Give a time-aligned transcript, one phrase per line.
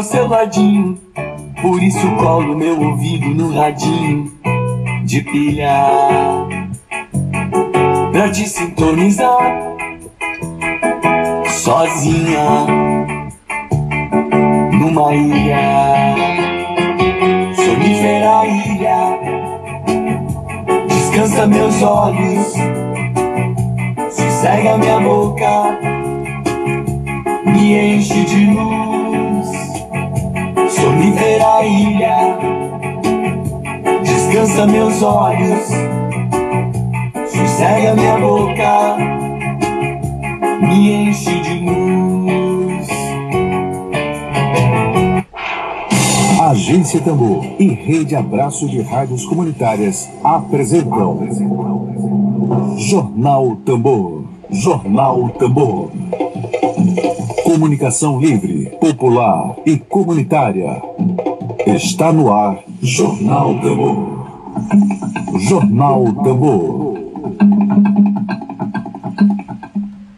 [0.00, 0.98] ao seu ladinho.
[1.60, 4.32] Por isso colo meu ouvido no radinho
[5.04, 5.76] de pilha.
[8.10, 9.38] Pra te sintonizar
[11.48, 12.66] sozinha
[14.72, 16.14] numa ilha,
[17.54, 19.18] sonífera ilha.
[20.88, 22.54] Descansa meus olhos,
[24.10, 25.78] sossega minha boca,
[27.44, 28.69] me enche de luz,
[31.64, 32.38] ilha.
[34.02, 35.66] Descansa meus olhos,
[37.26, 38.96] sossega minha boca,
[40.60, 42.88] me enche de luz.
[46.50, 51.20] Agência Tambor e Rede Abraço de Rádios Comunitárias apresentam
[52.76, 54.24] Jornal Tambor.
[54.50, 55.90] Jornal Tambor.
[57.44, 60.82] Comunicação livre, popular e comunitária.
[61.66, 64.26] Está no ar Jornal Tambor.
[65.40, 66.98] Jornal Tambor.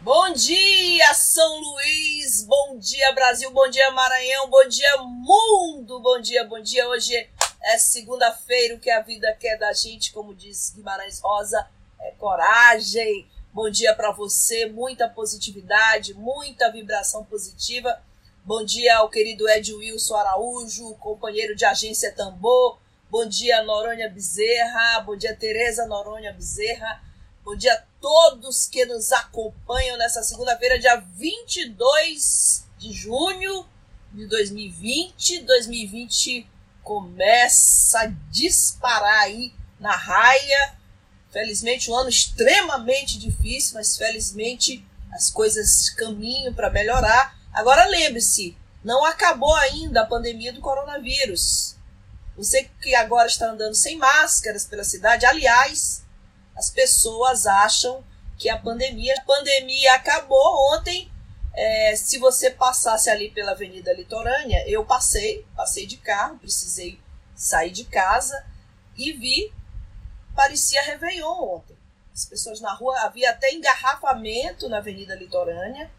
[0.03, 2.45] Bom dia, São Luís!
[2.47, 3.51] Bom dia, Brasil!
[3.51, 4.49] Bom dia, Maranhão!
[4.49, 5.99] Bom dia, mundo!
[5.99, 6.87] Bom dia, bom dia!
[6.87, 7.13] Hoje
[7.61, 11.67] é segunda-feira, o que a vida quer da gente, como diz Guimarães Rosa,
[11.99, 13.27] é coragem.
[13.53, 18.01] Bom dia para você, muita positividade, muita vibração positiva.
[18.45, 22.77] Bom dia ao querido Ed Wilson Araújo, companheiro de agência Tambor.
[23.09, 24.99] Bom dia, Noronha Bezerra.
[24.99, 27.01] Bom dia, Tereza Noronha Bezerra.
[27.45, 33.65] Bom dia a todos que nos acompanham nessa segunda-feira, dia 22 de junho
[34.11, 35.39] de 2020.
[35.43, 36.45] 2020
[36.83, 40.75] começa a disparar aí na raia.
[41.31, 47.41] Felizmente, um ano extremamente difícil, mas felizmente as coisas caminham para melhorar.
[47.53, 51.75] Agora lembre-se, não acabou ainda a pandemia do coronavírus.
[52.35, 56.03] Você que agora está andando sem máscaras pela cidade, aliás,
[56.55, 58.03] as pessoas acham
[58.37, 61.11] que a pandemia, a pandemia acabou ontem.
[61.55, 66.99] É, se você passasse ali pela Avenida Litorânea, eu passei, passei de carro, precisei
[67.35, 68.43] sair de casa
[68.97, 69.53] e vi,
[70.35, 71.77] parecia Réveillon ontem.
[72.11, 75.91] As pessoas na rua, havia até engarrafamento na Avenida Litorânea,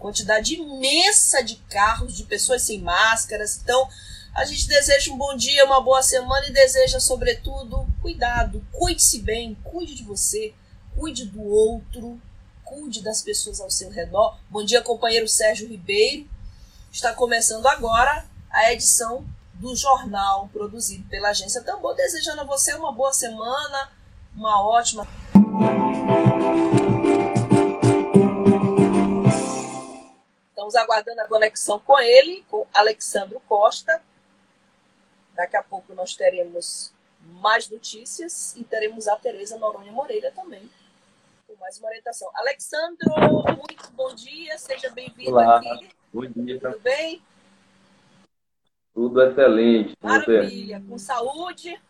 [0.00, 3.60] quantidade imensa de carros, de pessoas sem máscaras.
[3.62, 3.88] Então,
[4.34, 8.66] a gente deseja um bom dia, uma boa semana e deseja, sobretudo, cuidado.
[8.72, 10.54] Cuide-se bem, cuide de você,
[10.96, 12.20] cuide do outro,
[12.64, 14.38] cuide das pessoas ao seu redor.
[14.48, 16.28] Bom dia, companheiro Sérgio Ribeiro.
[16.90, 19.24] Está começando agora a edição
[19.54, 23.90] do jornal produzido pela agência Tambor, desejando a você uma boa semana,
[24.34, 25.06] uma ótima.
[30.70, 34.00] Estamos aguardando a conexão com ele, com Alexandro Costa.
[35.34, 36.92] Daqui a pouco nós teremos
[37.40, 40.70] mais notícias e teremos a Tereza Noronha Moreira também,
[41.48, 42.30] com mais uma orientação.
[42.36, 43.10] Alexandro,
[43.56, 45.88] muito bom dia, seja bem-vindo aqui.
[46.12, 46.60] Bom dia.
[46.60, 47.20] Tudo bem?
[48.94, 49.96] Tudo excelente.
[50.00, 51.82] Maravilha, com saúde.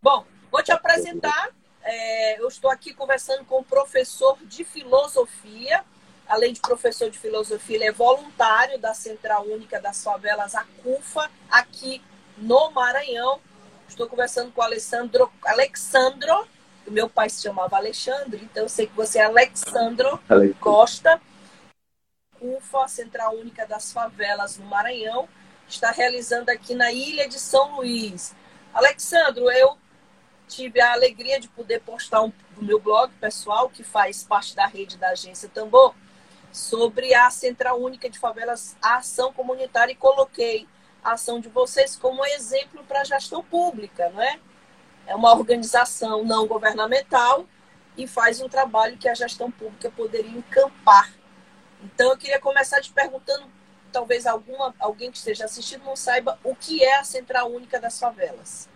[0.00, 1.50] Bom, vou te apresentar.
[1.82, 5.84] É, eu estou aqui conversando com o professor de filosofia.
[6.28, 11.30] Além de professor de filosofia, ele é voluntário da Central Única das Favelas, a CUFA,
[11.50, 12.02] aqui
[12.38, 13.40] no Maranhão.
[13.88, 16.46] Estou conversando com o Alessandro, Alexandro,
[16.86, 20.54] o meu pai se chamava Alexandre, então eu sei que você é Alexandro Alexandre.
[20.60, 21.20] Costa,
[22.38, 25.28] CUFA, Central Única das Favelas no Maranhão,
[25.68, 28.34] está realizando aqui na Ilha de São Luís.
[28.72, 29.76] Alexandro, eu
[30.48, 34.66] tive a alegria de poder postar um, no meu blog pessoal, que faz parte da
[34.66, 35.94] rede da agência Tambor,
[36.52, 40.68] sobre a Central Única de Favelas, a ação comunitária, e coloquei
[41.02, 44.38] a ação de vocês como exemplo para a gestão pública, não é?
[45.06, 47.46] É uma organização não governamental
[47.96, 51.12] e faz um trabalho que a gestão pública poderia encampar.
[51.82, 53.46] Então, eu queria começar te perguntando,
[53.90, 57.98] talvez alguma, alguém que esteja assistindo não saiba o que é a Central Única das
[57.98, 58.68] Favelas.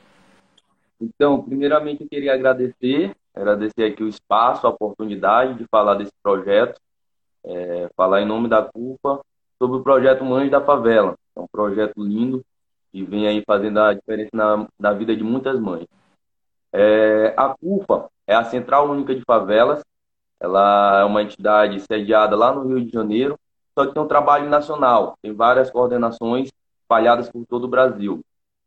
[1.00, 6.81] Então, primeiramente, eu queria agradecer, agradecer aqui o espaço, a oportunidade de falar desse projeto,
[7.46, 9.20] é, falar em nome da CUPA
[9.58, 11.14] sobre o projeto Mães da Favela.
[11.34, 12.44] É um projeto lindo
[12.93, 15.87] que vem aí fazendo a diferença na, na vida de muitas mães.
[16.72, 19.82] É, a CUFA é a Central Única de Favelas.
[20.40, 23.38] Ela é uma entidade sediada lá no Rio de Janeiro,
[23.75, 25.16] só que tem um trabalho nacional.
[25.22, 26.50] Tem várias coordenações
[26.82, 28.20] espalhadas por todo o Brasil.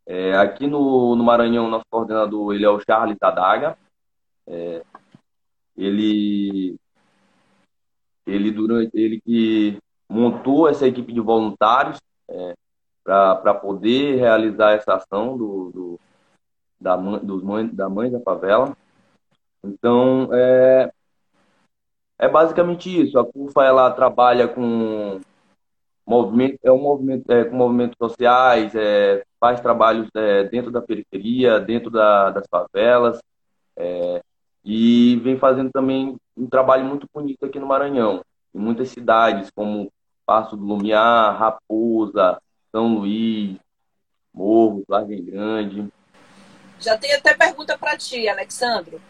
[0.06, 3.78] É, aqui no, no Maranhão, nosso coordenador ele é o Charles Tadaga.
[4.48, 4.84] É,
[5.78, 6.76] ele,
[8.30, 9.78] ele durante ele que
[10.08, 12.00] montou essa equipe de voluntários
[12.30, 12.54] é,
[13.04, 16.00] para poder realizar essa ação do, do
[16.80, 18.76] da, dos mãe, da mãe da favela.
[19.64, 20.92] Então, é,
[22.18, 23.20] é basicamente isso.
[23.20, 25.20] A CUFA ela trabalha com
[26.06, 31.60] movimento, é um movimento é, com movimentos sociais, é, faz trabalhos é, dentro da periferia,
[31.60, 33.20] dentro da, das favelas,
[33.78, 34.22] é,
[34.64, 38.24] e vem fazendo também um trabalho muito bonito aqui no Maranhão,
[38.56, 39.92] em muitas cidades, como
[40.26, 42.42] Passo do Lumiar, Raposa,
[42.72, 43.58] São Luís,
[44.34, 45.92] Morro, Vargem Grande.
[46.80, 49.02] Já tem até pergunta para ti, Alexandro.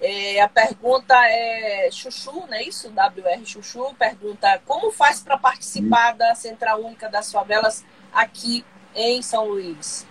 [0.00, 2.88] É, a pergunta é Chuchu, não é isso?
[2.88, 8.64] WR Chuchu pergunta como faz para participar da Central Única das Favelas aqui
[8.94, 10.06] em São Luís?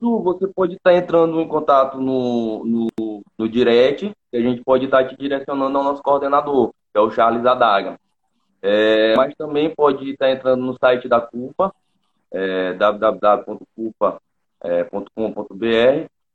[0.00, 5.06] Você pode estar entrando em contato no, no, no direct, que a gente pode estar
[5.06, 7.98] te direcionando ao nosso coordenador, que é o Charles Adaga.
[8.62, 11.70] É, mas também pode estar entrando no site da CUPA,
[12.32, 12.72] é,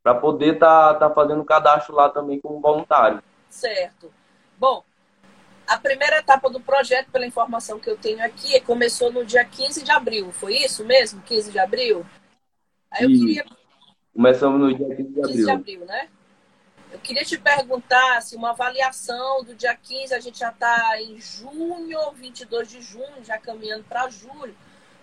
[0.04, 3.22] para poder estar tá, tá fazendo cadastro lá também como voluntário.
[3.50, 4.12] Certo.
[4.60, 4.84] Bom,
[5.68, 9.84] a primeira etapa do projeto, pela informação que eu tenho aqui, começou no dia 15
[9.84, 10.32] de abril.
[10.32, 11.22] Foi isso mesmo?
[11.24, 12.06] 15 de abril?
[12.92, 13.46] Aí eu queria.
[14.14, 15.28] Começamos no dia 15 de abril.
[15.28, 16.10] 15 de abril, né?
[16.92, 21.20] Eu queria te perguntar se uma avaliação do dia 15, a gente já está em
[21.22, 24.56] junho, 22 de junho, já caminhando para julho.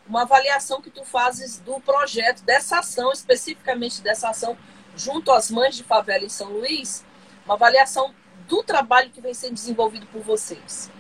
[0.07, 4.57] Uma avaliação que tu fazes do projeto, dessa ação, especificamente dessa ação
[4.97, 7.05] junto às mães de favela em São Luís,
[7.45, 8.13] uma avaliação
[8.49, 10.91] do trabalho que vem sendo desenvolvido por vocês.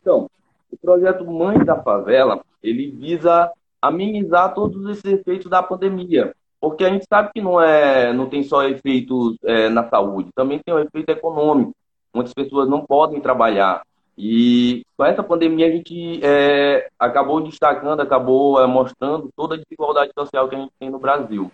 [0.00, 0.30] Então,
[0.70, 3.50] o projeto Mães da Favela, ele visa
[3.88, 8.42] amenizar todos esses efeitos da pandemia, porque a gente sabe que não é, não tem
[8.42, 11.74] só efeitos é, na saúde, também tem um efeito econômico.
[12.14, 13.82] Muitas pessoas não podem trabalhar,
[14.18, 20.10] e com essa pandemia a gente é, acabou destacando, acabou é, mostrando toda a desigualdade
[20.18, 21.52] social que a gente tem no Brasil.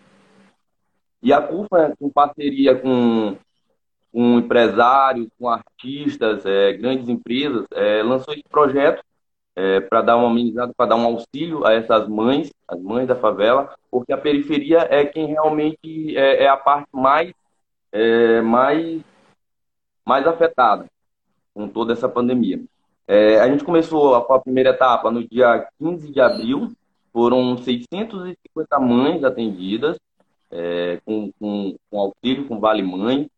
[1.21, 3.37] E a CUFA, em parceria com,
[4.13, 9.03] com empresários, com artistas, é, grandes empresas, é, lançou esse projeto
[9.57, 13.17] é, para dar uma amenizada, para dar um auxílio a essas mães, as mães da
[13.17, 17.33] favela, porque a periferia é quem realmente é, é a parte mais,
[18.43, 19.03] mais,
[20.07, 20.87] mais afetada
[21.55, 22.63] com toda essa pandemia.
[23.07, 26.73] É, a gente começou a, a, primeira etapa no dia 15 de abril,
[27.13, 29.99] foram 650 mães atendidas,
[30.51, 33.29] é, com, com, com, auxílio, com Vale Mãe.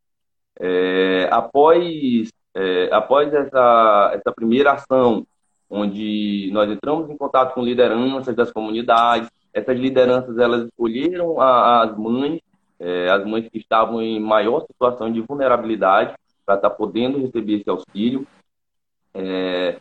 [0.60, 5.26] É, após é, após essa, essa primeira ação,
[5.74, 11.98] onde nós entramos em contato com lideranças das comunidades, essas lideranças elas escolheram a, as
[11.98, 12.40] mães,
[12.78, 16.14] é, as mães que estavam em maior situação de vulnerabilidade,
[16.46, 18.26] para estar tá podendo receber esse auxílio.
[19.12, 19.78] É,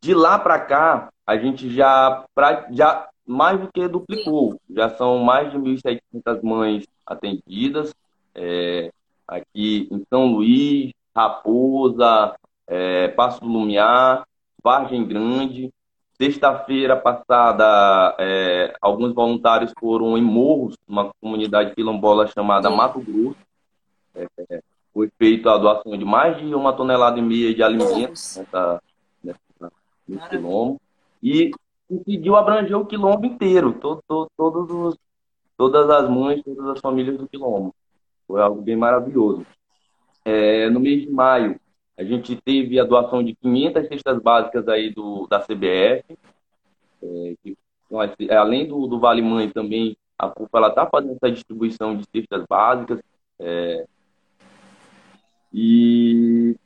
[0.00, 4.58] de lá para cá, a gente já, pra, já mais do que duplicou.
[4.68, 7.94] Já são mais de 1.700 mães atendidas
[8.34, 8.90] é,
[9.28, 12.34] aqui em São Luís, Raposa,
[12.66, 14.26] é, Passo do Lumiar,
[14.62, 15.72] Vargem Grande.
[16.14, 23.36] Sexta-feira passada, é, alguns voluntários foram em Morros, uma comunidade quilombola chamada Mato Grosso.
[24.14, 28.82] É, foi feita a doação de mais de uma tonelada e meia de alimentos nessa,
[29.24, 29.72] nessa,
[30.06, 30.80] nesse quilombo.
[31.22, 31.50] E
[31.88, 34.98] conseguiu abranger o quilombo inteiro, todo, todo, todos os,
[35.56, 37.74] todas as mães, todas as famílias do quilombo.
[38.28, 39.44] Foi algo bem maravilhoso.
[40.24, 41.58] É, no mês de maio,
[42.02, 46.18] a gente teve a doação de 500 cestas básicas aí do, da CBF,
[47.02, 47.56] é, que,
[48.30, 53.00] além do, do Vale Mãe também, a CUFA está fazendo essa distribuição de cestas básicas.
[53.38, 53.86] É,
[55.52, 56.56] e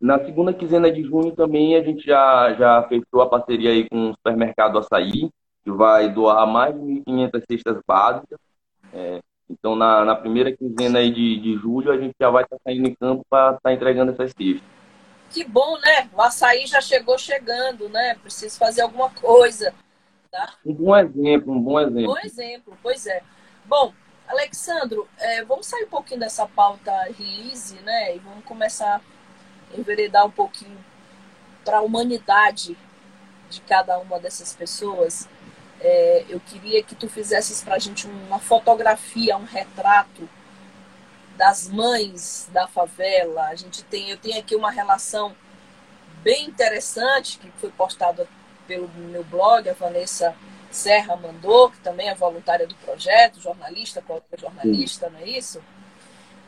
[0.00, 4.10] na segunda quinzena de junho também a gente já, já fechou a parceria aí com
[4.10, 5.30] o supermercado Açaí,
[5.64, 8.38] que vai doar mais de 1.500 cestas básicas.
[8.92, 12.56] É, então, na, na primeira quinzena aí de, de julho, a gente já vai estar
[12.56, 14.75] tá saindo em campo para estar tá entregando essas cestas.
[15.36, 16.08] Que bom, né?
[16.14, 18.14] O açaí já chegou chegando, né?
[18.22, 19.74] Preciso fazer alguma coisa.
[20.32, 20.54] Tá?
[20.64, 22.14] Um bom exemplo, um bom exemplo.
[22.14, 23.22] Bom exemplo, pois é.
[23.66, 23.92] Bom,
[24.26, 28.16] Alexandro, é, vamos sair um pouquinho dessa pauta release, né?
[28.16, 28.98] E vamos começar
[29.70, 30.82] a enveredar um pouquinho
[31.62, 32.74] para a humanidade
[33.50, 35.28] de cada uma dessas pessoas.
[35.82, 40.26] É, eu queria que tu fizesses para a gente uma fotografia, um retrato
[41.36, 43.46] das mães da favela.
[43.46, 45.34] A gente tem, eu tenho aqui uma relação
[46.22, 48.26] bem interessante que foi postada
[48.66, 50.34] pelo meu blog, a Vanessa
[50.70, 54.02] Serra mandou, que também é voluntária do projeto, jornalista,
[54.36, 55.62] jornalista, não é isso?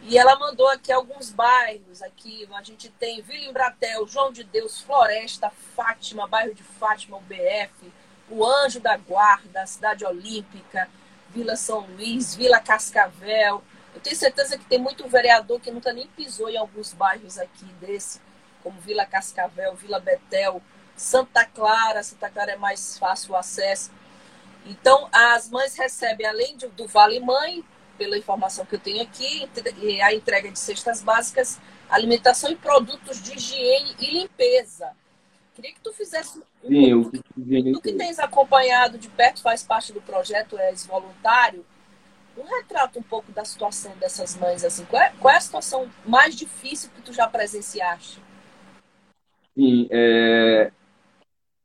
[0.03, 2.03] E ela mandou aqui alguns bairros.
[2.03, 7.21] Aqui a gente tem Vila Embratel, João de Deus, Floresta, Fátima, bairro de Fátima, o
[7.21, 7.93] BF,
[8.31, 10.89] o Anjo da Guarda, Cidade Olímpica,
[11.31, 13.63] Vila São Luís, Vila Cascavel.
[13.99, 17.65] Eu tenho certeza que tem muito vereador que nunca nem pisou em alguns bairros aqui
[17.81, 18.21] desse,
[18.63, 20.63] como Vila Cascavel, Vila Betel,
[20.97, 22.01] Santa Clara.
[22.05, 23.91] Santa Clara é mais fácil o acesso.
[24.65, 27.65] Então, as mães recebem, além do Vale Mãe,
[27.99, 29.51] pela informação que eu tenho aqui,
[30.01, 31.59] a entrega de cestas básicas,
[31.91, 34.93] alimentação e produtos de higiene e limpeza.
[35.57, 37.21] Queria que tu fizesse Sim, o que,
[37.73, 41.67] tu que tens acompanhado de perto, faz parte do projeto, és voluntário,
[42.39, 45.89] um retrato um pouco da situação dessas mães, assim, qual é, qual é a situação
[46.07, 48.23] mais difícil que tu já presenciaste?
[49.55, 50.71] Sim, é...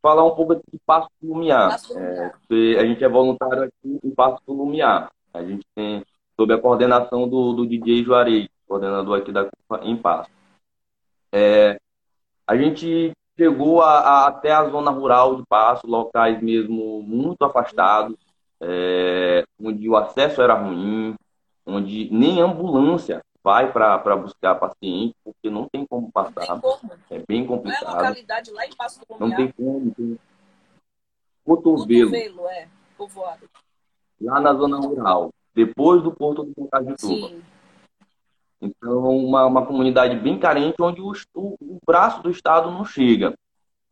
[0.02, 1.78] falar um pouco de Passo do Lumiar.
[1.96, 5.12] É, a gente é voluntário aqui em Passo do Lumiar.
[5.34, 6.04] A gente tem
[6.36, 9.48] sob a coordenação do, do DJ Juarez, coordenador aqui da
[9.84, 10.30] em Passo.
[11.32, 11.80] É,
[12.48, 18.18] a gente chegou a, a, até a zona rural de Passo, locais mesmo muito afastados,
[18.62, 21.16] é, onde o acesso era ruim,
[21.66, 26.48] onde nem ambulância vai para buscar paciente, porque não tem como passar.
[26.48, 26.94] Tem como.
[27.10, 27.84] É bem complicado.
[27.84, 29.92] Não é localidade lá em Passo do Não tem como.
[29.92, 30.20] Tem...
[31.44, 32.12] Cotovelo.
[32.12, 32.68] Cotovelo, é,
[32.98, 33.50] povoado.
[34.22, 37.32] Lá na zona rural depois do Porto do Bocajituba.
[38.62, 43.38] Então, uma, uma comunidade bem carente, onde o, o, o braço do Estado não chega.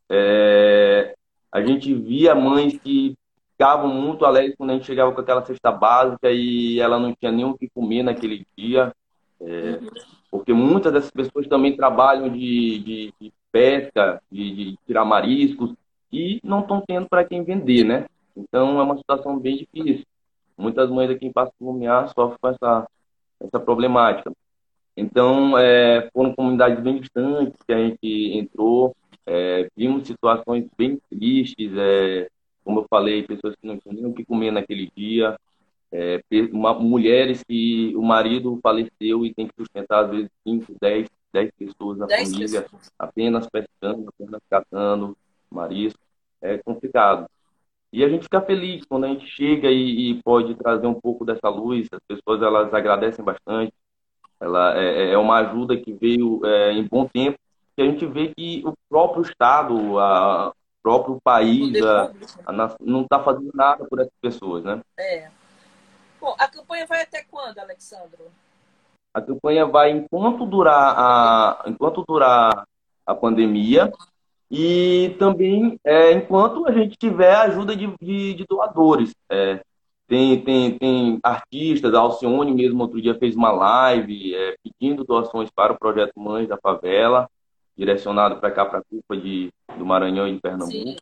[0.10, 1.14] É,
[1.52, 3.16] a gente via mães que
[3.62, 7.32] ficavam muito alegres quando a gente chegava com aquela cesta básica e ela não tinha
[7.32, 8.92] nem o que comer naquele dia.
[9.40, 9.80] É,
[10.32, 15.76] porque muitas dessas pessoas também trabalham de, de, de pesca, de, de, tirar mariscos
[16.12, 18.08] e não estão tendo para quem vender, né?
[18.36, 20.06] Então é uma situação bem difícil.
[20.58, 22.88] Muitas mães aqui em Passo Lumiar sofrem com essa,
[23.40, 24.32] essa problemática.
[24.98, 31.72] Então, é, foram comunidades bem distantes que a gente entrou, é, vimos situações bem tristes,
[31.78, 32.28] é,
[32.64, 35.38] como eu falei, pessoas que não tinham nem o que comer naquele dia,
[35.92, 36.22] é,
[36.54, 41.52] uma, mulheres que o marido faleceu e tem que sustentar, às vezes, 5, 10, 10
[41.58, 42.92] pessoas na família, pessoas.
[42.98, 45.18] apenas pescando, apenas catando
[45.50, 46.00] marisco.
[46.42, 47.28] É complicado.
[47.94, 51.26] E a gente fica feliz quando a gente chega e, e pode trazer um pouco
[51.26, 51.88] dessa luz.
[51.92, 53.74] As pessoas elas agradecem bastante.
[54.40, 57.38] Ela é, é, é uma ajuda que veio é, em bom tempo.
[57.78, 62.12] E a gente vê que o próprio Estado, a, próprio país, a,
[62.46, 64.82] a, não está fazendo nada por essas pessoas, né?
[64.98, 65.30] É.
[66.20, 68.32] Bom, a campanha vai até quando, Alexandro?
[69.14, 72.66] A campanha vai enquanto durar a, enquanto durar
[73.06, 73.92] a pandemia
[74.50, 79.14] e também, é, enquanto a gente tiver ajuda de, de, de doadores.
[79.30, 79.62] É,
[80.08, 85.50] tem, tem, tem artistas, a Alcione mesmo outro dia fez uma live é, pedindo doações
[85.50, 87.30] para o projeto Mães da Favela,
[87.78, 90.72] direcionado para cá, para a culpa de, do Maranhão e de Pernambuco.
[90.72, 90.98] Sim.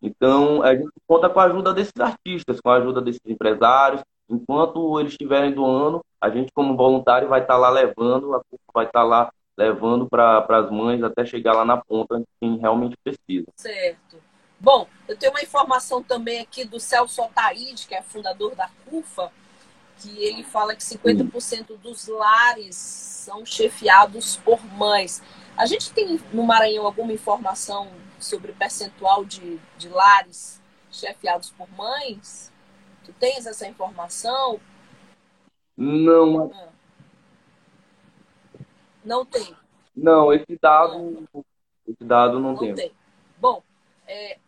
[0.00, 4.02] Então, a gente conta com a ajuda desses artistas, com a ajuda desses empresários.
[4.28, 8.86] Enquanto eles estiverem doando, a gente, como voluntário, vai estar lá levando, a culpa vai
[8.86, 13.46] estar lá levando para as mães até chegar lá na ponta quem realmente precisa.
[13.56, 14.16] Certo.
[14.60, 19.32] Bom, eu tenho uma informação também aqui do Celso Otaíde, que é fundador da CUFA,
[19.98, 25.22] que ele fala que 50% dos lares são chefiados por mães.
[25.58, 27.88] A gente tem no Maranhão alguma informação
[28.20, 32.52] sobre o percentual de, de lares chefiados por mães?
[33.04, 34.60] Tu tens essa informação?
[35.76, 36.68] Não, ah.
[39.04, 39.52] Não tem.
[39.96, 41.28] Não, esse dado,
[41.88, 42.74] esse dado não, não tem.
[42.76, 42.92] tem.
[43.36, 43.60] Bom,
[44.06, 44.38] é...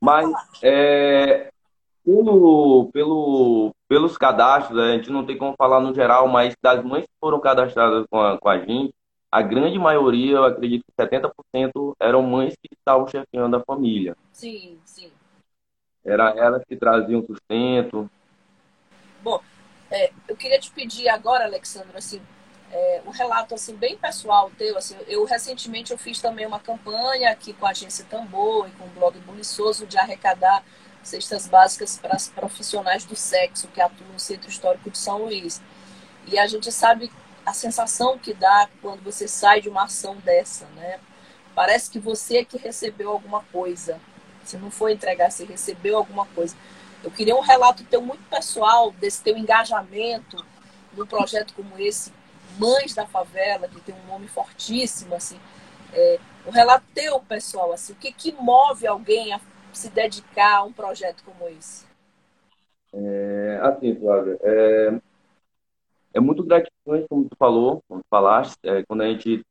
[0.00, 0.30] mas
[0.62, 1.50] é,
[2.04, 7.04] pelo, pelo, pelos cadastros, a gente não tem como falar no geral, mas das mães
[7.04, 8.94] que foram cadastradas com a, com a gente,
[9.30, 14.16] a grande maioria, eu acredito que 70% eram mães que estavam chefiando a família.
[14.32, 15.10] Sim, sim.
[16.04, 18.10] Era elas que traziam sustento.
[19.22, 19.42] Bom,
[19.90, 22.22] é, eu queria te pedir agora, Alexandre, assim,
[22.72, 24.76] é, um relato assim bem pessoal teu.
[24.78, 28.84] Assim, eu recentemente eu fiz também uma campanha aqui com a agência Tambor e com
[28.84, 30.64] o blog Buliçoso de arrecadar
[31.02, 35.62] cestas básicas para as profissionais do sexo que atuam no Centro Histórico de São Luís.
[36.26, 37.10] E a gente sabe
[37.48, 41.00] a sensação que dá quando você sai de uma ação dessa, né?
[41.54, 43.98] Parece que você é que recebeu alguma coisa.
[44.44, 46.54] Você não foi entregar, você recebeu alguma coisa.
[47.02, 50.44] Eu queria um relato teu muito pessoal desse teu engajamento
[50.96, 52.12] num projeto como esse,
[52.58, 55.38] Mães da Favela, que tem um nome fortíssimo, assim.
[55.92, 59.40] É, o relato teu, pessoal, assim, o que, que move alguém a
[59.72, 61.86] se dedicar a um projeto como esse?
[62.92, 65.00] É, assim, Flávia, é,
[66.18, 69.44] é muito gratificante, como tu falou, como tu falaste, é, quando a gente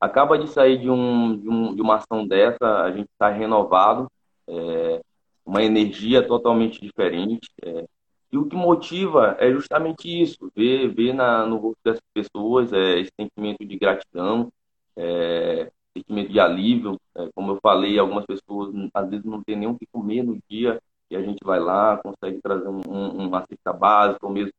[0.00, 4.10] acaba de sair de, um, de, um, de uma ação dessa, a gente está renovado,
[4.46, 5.00] é,
[5.44, 7.50] uma energia totalmente diferente.
[7.62, 7.86] É,
[8.32, 13.00] e o que motiva é justamente isso, ver, ver na, no rosto das pessoas é,
[13.00, 14.50] esse sentimento de gratidão,
[14.96, 17.00] é, sentimento de alívio.
[17.16, 20.38] É, como eu falei, algumas pessoas às vezes não tem nem o que comer no
[20.48, 24.52] dia, e a gente vai lá, consegue trazer um, um, uma cesta básica, ou mesmo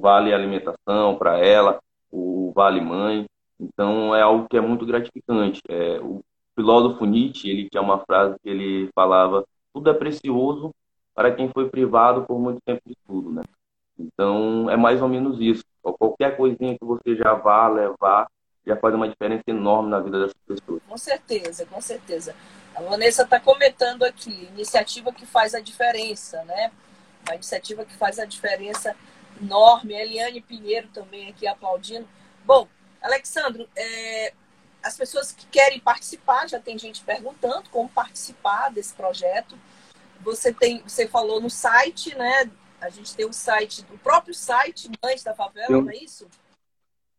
[0.00, 1.80] vale alimentação para ela,
[2.10, 3.26] o vale mãe.
[3.58, 5.60] Então é algo que é muito gratificante.
[5.68, 6.22] É, o
[6.54, 10.72] filósofo Nietzsche ele tinha uma frase que ele falava: tudo é precioso
[11.14, 13.42] para quem foi privado por muito tempo de tudo, né?
[13.98, 15.62] Então, é mais ou menos isso.
[15.82, 18.26] Qualquer coisinha que você já vá levar
[18.66, 20.82] já faz uma diferença enorme na vida dessas pessoas.
[20.88, 22.34] Com certeza, com certeza.
[22.74, 26.70] A Vanessa está comentando aqui, iniciativa que faz a diferença, né?
[27.26, 28.94] Uma iniciativa que faz a diferença
[29.40, 29.94] enorme.
[29.94, 32.08] A Eliane Pinheiro também aqui aplaudindo.
[32.44, 32.66] Bom,
[33.02, 34.32] Alexandro, é,
[34.82, 39.56] as pessoas que querem participar, já tem gente perguntando como participar desse projeto.
[40.22, 42.50] Você tem, você falou no site, né?
[42.80, 46.26] A gente tem o site, o próprio site Mães da Favela, não é isso?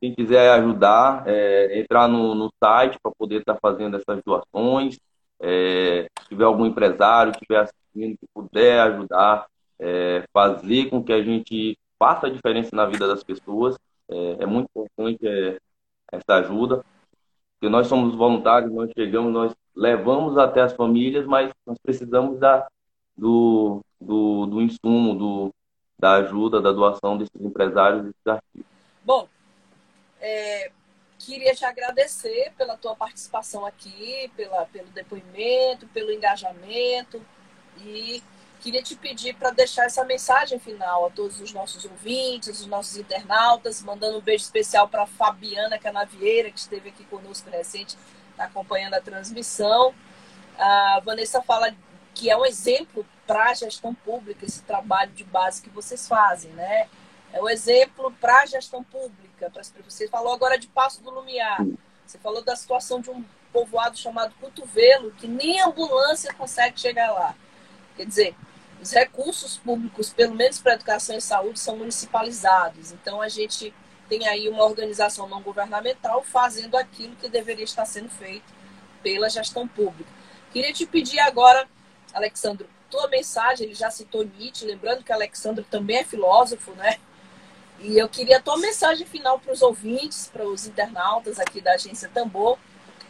[0.00, 4.98] quem quiser ajudar, é, entrar no, no site para poder estar tá fazendo essas doações.
[5.40, 9.46] É, se tiver algum empresário que estiver assistindo que puder ajudar,
[9.78, 13.76] é, fazer com que a gente faça a diferença na vida das pessoas,
[14.08, 15.58] é, é muito importante é,
[16.12, 16.84] essa ajuda.
[17.58, 22.66] Porque nós somos voluntários, nós chegamos, nós levamos até as famílias, mas nós precisamos da,
[23.16, 25.54] do, do, do insumo, do,
[25.98, 28.72] da ajuda, da doação desses empresários, desses artistas.
[29.02, 29.28] Bom,
[30.20, 30.70] é,
[31.18, 37.20] queria te agradecer pela tua participação aqui, pela, pelo depoimento, pelo engajamento
[37.78, 38.22] e
[38.66, 42.96] queria te pedir para deixar essa mensagem final a todos os nossos ouvintes, os nossos
[42.96, 47.96] internautas, mandando um beijo especial para Fabiana Canavieira, que esteve aqui conosco recente
[48.32, 49.94] está acompanhando a transmissão.
[50.58, 51.72] A Vanessa fala
[52.12, 56.50] que é um exemplo para a gestão pública, esse trabalho de base que vocês fazem,
[56.50, 56.88] né?
[57.32, 59.48] É um exemplo para a gestão pública.
[59.84, 61.64] Você falou agora de Passo do Lumiar.
[62.04, 67.32] Você falou da situação de um povoado chamado Cotovelo, que nem ambulância consegue chegar lá.
[67.96, 68.36] Quer dizer,
[68.80, 72.92] os recursos públicos, pelo menos para educação e saúde, são municipalizados.
[72.92, 73.74] Então, a gente
[74.08, 78.54] tem aí uma organização não governamental fazendo aquilo que deveria estar sendo feito
[79.02, 80.10] pela gestão pública.
[80.52, 81.68] Queria te pedir agora,
[82.14, 86.98] Alexandro, tua mensagem, ele já citou Nietzsche, lembrando que Alexandro também é filósofo, né?
[87.80, 91.72] E eu queria a tua mensagem final para os ouvintes, para os internautas aqui da
[91.72, 92.58] Agência Tambor,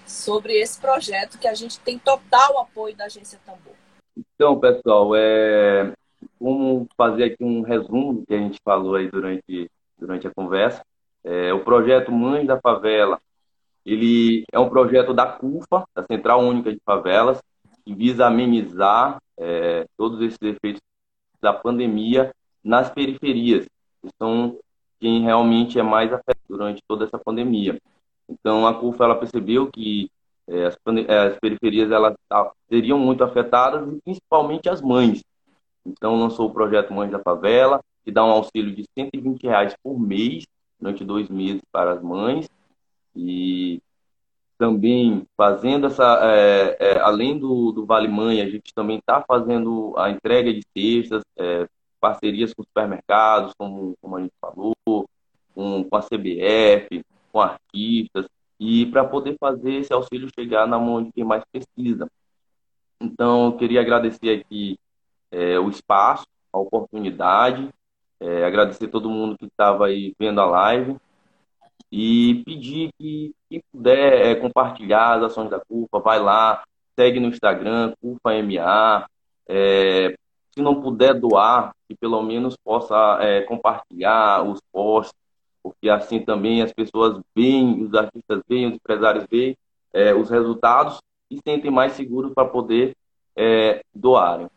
[0.07, 3.75] sobre esse projeto que a gente tem total apoio da Agência Tambor.
[4.17, 5.93] Então, pessoal, é...
[6.41, 10.85] vamos fazer aqui um resumo do que a gente falou aí durante durante a conversa.
[11.25, 13.21] É, o projeto Mães da Favela,
[13.85, 17.41] ele é um projeto da CUFA, da Central Única de Favelas,
[17.85, 20.81] que visa amenizar é, todos esses efeitos
[21.41, 23.67] da pandemia nas periferias,
[24.03, 24.59] que são
[25.01, 27.81] quem realmente é mais afetado durante toda essa pandemia.
[28.29, 30.11] Então, a CUFA ela percebeu que
[30.49, 30.77] as,
[31.09, 32.15] é, as, periferias elas
[32.69, 35.23] seriam muito afetadas, principalmente as mães.
[35.85, 39.99] Então, lançou o projeto Mães da Favela, que dá um auxílio de 120 reais por
[39.99, 40.45] mês
[40.81, 42.49] durante dois meses para as mães
[43.15, 43.81] e
[44.59, 49.95] também fazendo essa, é, é, além do, do Vale Mãe, a gente também está fazendo
[49.97, 51.67] a entrega de cestas, é,
[52.01, 54.75] parcerias com supermercados, como, como a gente falou,
[55.55, 58.27] com, com a CBF, com artistas,
[58.59, 62.11] e para poder fazer esse auxílio chegar na mão de quem mais precisa.
[63.01, 64.79] Então, eu queria agradecer aqui
[65.31, 67.69] é, o espaço, a oportunidade,
[68.19, 70.97] é, agradecer todo mundo que estava aí vendo a live
[71.93, 76.65] e pedir que quem puder é, compartilhar as ações da CUFA, vai lá,
[76.99, 79.07] segue no Instagram, CUFAMA.
[79.49, 80.17] É,
[80.51, 85.15] se não puder doar, que pelo menos possa é, compartilhar os posts,
[85.67, 89.59] porque assim também as pessoas veem, os artistas veem, os empresários veem
[89.93, 92.95] é, os resultados e sentem mais seguros para poder
[93.35, 94.49] é, doarem.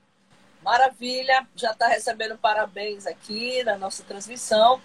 [0.64, 4.80] Maravilha, já está recebendo parabéns aqui na nossa transmissão.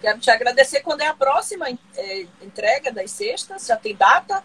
[0.00, 0.80] Quero te agradecer.
[0.80, 3.66] Quando é a próxima é, entrega das cestas?
[3.66, 4.42] Já tem data?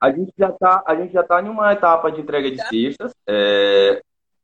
[0.00, 3.14] A gente já está a gente já tá em uma etapa de entrega de cestas.
[3.24, 4.02] É,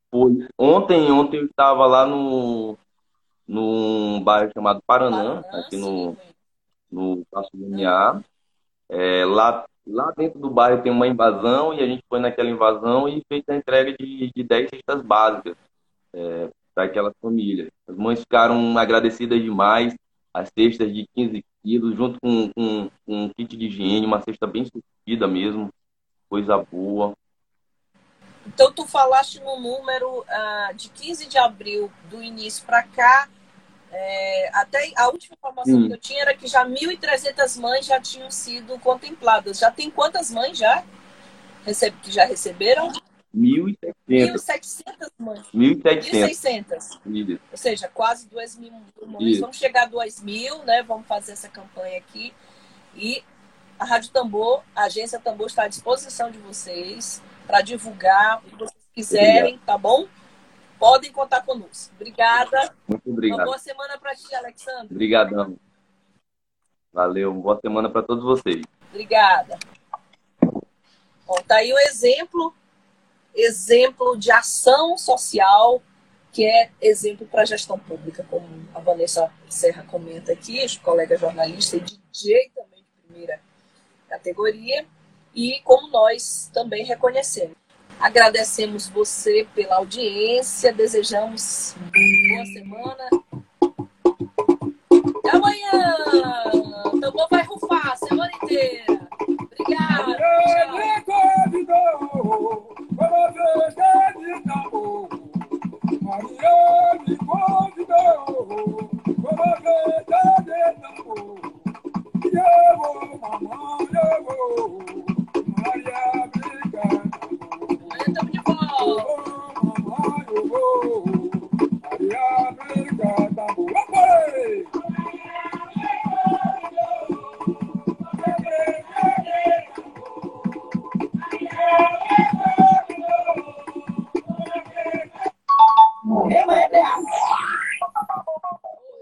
[0.09, 2.79] foi, ontem, ontem eu estava lá no
[3.49, 6.15] num bairro chamado Paranã, Paranã aqui no,
[6.91, 8.23] no Passo Lumiar.
[8.91, 13.09] É, lá, lá dentro do bairro tem uma invasão e a gente foi naquela invasão
[13.09, 15.57] e fez a entrega de, de 10 cestas básicas
[16.13, 17.69] é, para aquela família.
[17.89, 19.95] As mães ficaram agradecidas demais,
[20.33, 24.47] as cestas de 15 quilos, junto com, com, com um kit de higiene, uma cesta
[24.47, 25.71] bem sucedida mesmo,
[26.29, 27.15] coisa boa.
[28.47, 33.29] Então, tu falaste no número uh, de 15 de abril do início para cá,
[33.91, 35.89] é, até a última informação hum.
[35.89, 39.59] que eu tinha era que já 1.300 mães já tinham sido contempladas.
[39.59, 40.85] Já tem quantas mães já
[41.65, 42.93] recebe, que já receberam?
[43.35, 43.87] 1.700.
[44.09, 45.47] 1.700 mães.
[45.55, 47.39] 1.600.
[47.51, 48.73] Ou seja, quase 2 mil
[49.07, 49.39] mães.
[49.39, 50.83] Vamos chegar a 2 mil, né?
[50.83, 52.33] Vamos fazer essa campanha aqui.
[52.95, 53.23] E
[53.79, 58.57] a Rádio Tambor, a agência Tambor está à disposição de vocês para divulgar o que
[58.57, 59.67] vocês quiserem, Obrigado.
[59.67, 60.09] tá bom?
[60.79, 61.93] Podem contar conosco.
[61.97, 62.75] Obrigada.
[62.87, 63.39] Muito obrigado.
[63.39, 64.95] Uma boa semana para ti, Alexandre.
[64.95, 65.57] Obrigadão.
[66.93, 67.33] Valeu.
[67.33, 68.65] Uma boa semana para todos vocês.
[68.91, 69.59] Obrigada.
[70.41, 72.55] Bom, tá aí o exemplo
[73.35, 75.83] exemplo de ação social,
[76.33, 81.21] que é exemplo para a gestão pública, como a Vanessa Serra comenta aqui, os colegas
[81.21, 83.41] jornalistas e DJ também de primeira
[84.09, 84.87] categoria,
[85.35, 87.57] e como nós também reconhecemos.
[88.01, 93.09] Agradecemos você pela audiência, desejamos boa semana.
[95.19, 96.68] Até amanhã!